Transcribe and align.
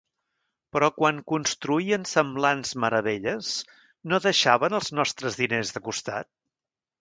Però 0.75 0.87
quan 0.93 1.19
construïen 1.31 2.07
semblants 2.11 2.71
meravelles, 2.85 3.51
no 4.15 4.21
deixaven 4.25 4.79
els 4.79 4.91
nostres 5.01 5.39
diners 5.43 5.77
de 5.77 5.85
costat? 5.91 6.31